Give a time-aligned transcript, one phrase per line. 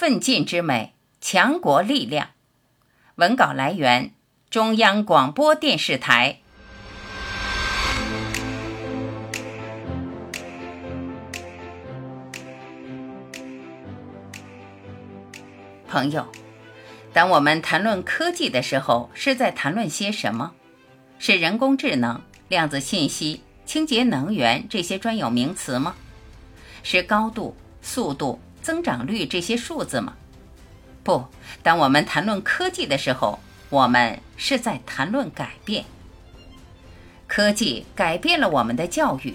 [0.00, 2.30] 奋进之美，强国力量。
[3.16, 4.14] 文稿来源：
[4.48, 6.38] 中央广播电视台。
[15.86, 16.26] 朋友，
[17.12, 20.52] 当我们谈论科技的时候，是在谈论些什么？
[21.18, 25.94] 是人工智能、量子信息、清洁能源这些专有名词吗？
[26.82, 28.40] 是高度、速度？
[28.62, 30.14] 增长率这些数字吗？
[31.02, 31.24] 不，
[31.62, 35.84] 当我们谈论科技的时候，我们是在谈论改变。
[37.26, 39.34] 科技改变了我们的教育，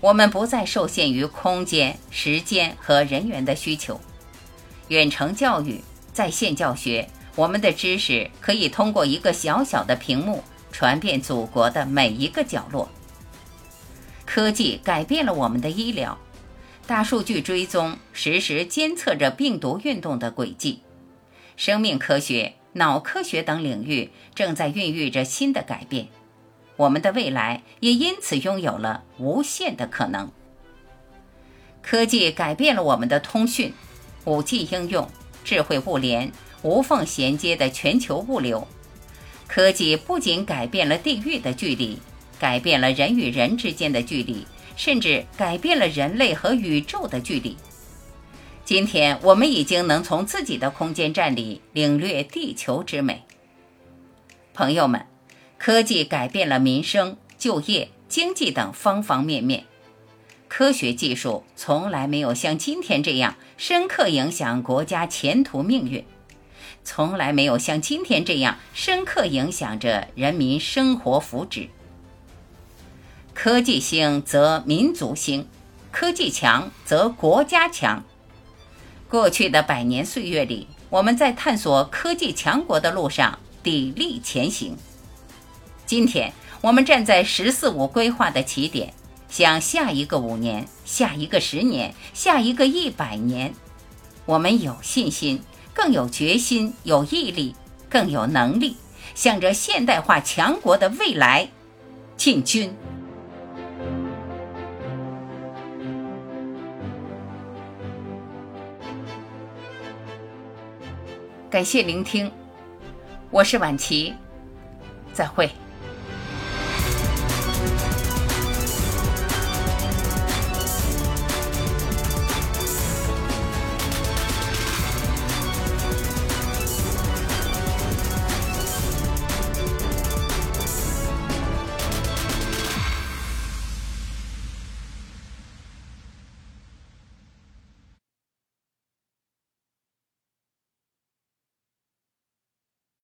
[0.00, 4.00] 我们不再受限于空间、时间和人员的需求。
[4.88, 5.80] 远程教育、
[6.12, 10.42] 在线教学，我们的知识可以通过一个小小的屏幕
[10.72, 12.88] 传遍祖国的每一个角落。
[14.26, 16.18] 科技改变了我们的医疗。
[16.90, 20.80] 大数据追踪实时监测着病毒运动的轨迹，
[21.56, 26.08] 生命科学、脑科学等领域正在孕育着新的改变，
[26.74, 30.32] 我们的未来也因此拥有了无限的可能。
[31.80, 33.72] 科技改变了我们的通讯、
[34.24, 35.08] 五 G 应用、
[35.44, 36.32] 智慧物联、
[36.62, 38.66] 无缝衔接的全球物流。
[39.46, 42.00] 科技不仅改变了地域的距离，
[42.40, 44.44] 改变了人与人之间的距离。
[44.82, 47.54] 甚至改变了人类和宇宙的距离。
[48.64, 53.22] 今天，我们已经能从自己的空间站里领略地球之美。
[54.54, 55.04] 朋友们，
[55.58, 59.64] 科技改变了民生、就业、经济等方方面面。
[60.48, 66.02] 科学技术从来没有像今天这样深刻影响国家前途命运，
[66.84, 71.68] 从来没有像今天这样深刻影响着人民生活福祉。
[73.42, 75.48] 科技兴则民族兴，
[75.90, 78.04] 科技强则国家强。
[79.08, 84.76] 过去的百年岁月里，我们在探索科技强国的路上砥砺前行。
[85.86, 88.92] 今天，我们站在“十四五”规划的起点，
[89.30, 93.54] 向下一个五年、下一个十年、下一个一百年，
[94.26, 95.40] 我们有信心，
[95.72, 97.56] 更有决心，有毅力，
[97.88, 98.76] 更有能力，
[99.14, 101.48] 向着现代化强国的未来
[102.18, 102.76] 进军。
[111.50, 112.30] 感谢聆听，
[113.28, 114.14] 我是晚琪，
[115.12, 115.50] 再会。